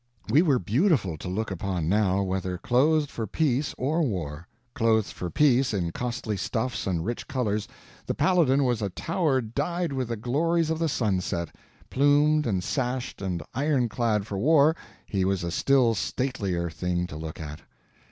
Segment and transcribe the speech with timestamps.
[0.31, 4.47] We were beautiful to look upon now, whether clothed for peace or war.
[4.73, 7.67] Clothed for peace, in costly stuffs and rich colors,
[8.07, 11.53] the Paladin was a tower dyed with the glories of the sunset;
[11.91, 14.75] plumed and sashed and iron clad for war,
[15.05, 17.61] he was a still statelier thing to look at.